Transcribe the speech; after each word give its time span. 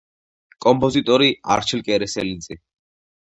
კომპოზიტორი: 0.65 1.27
არჩილ 1.57 1.85
კერესელიძე. 1.91 2.57